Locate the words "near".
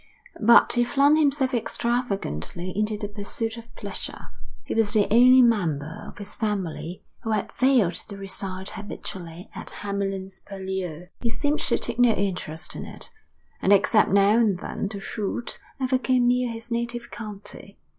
16.27-16.49